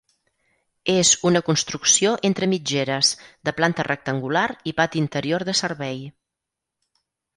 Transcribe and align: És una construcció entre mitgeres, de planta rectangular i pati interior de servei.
És 0.93 1.09
una 1.29 1.41
construcció 1.49 2.13
entre 2.29 2.49
mitgeres, 2.55 3.11
de 3.49 3.53
planta 3.59 3.87
rectangular 3.91 4.47
i 4.73 4.77
pati 4.81 5.01
interior 5.03 5.47
de 5.51 5.57
servei. 5.65 6.01